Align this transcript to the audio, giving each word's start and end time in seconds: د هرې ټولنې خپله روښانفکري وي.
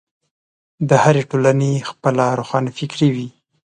د 0.89 0.91
هرې 1.03 1.23
ټولنې 1.31 1.71
خپله 1.89 2.25
روښانفکري 2.39 3.09
وي. 3.15 3.27